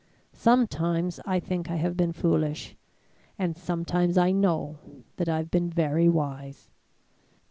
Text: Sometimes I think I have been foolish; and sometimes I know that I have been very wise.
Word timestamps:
Sometimes 0.33 1.19
I 1.27 1.39
think 1.39 1.69
I 1.69 1.75
have 1.75 1.95
been 1.95 2.11
foolish; 2.11 2.75
and 3.37 3.55
sometimes 3.55 4.17
I 4.17 4.31
know 4.31 4.79
that 5.17 5.29
I 5.29 5.37
have 5.37 5.51
been 5.51 5.69
very 5.69 6.09
wise. 6.09 6.71